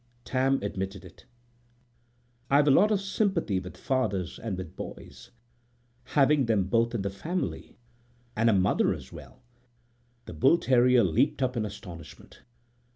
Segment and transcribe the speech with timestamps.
[0.25, 1.27] Tam admitted it.
[2.49, 5.29] "I've a lot of sympathy with fathers and with boys,
[6.17, 7.77] having them both in the family,
[8.35, 9.43] and a mother as well."
[10.25, 12.41] The bull terrier leaped up in astonishment.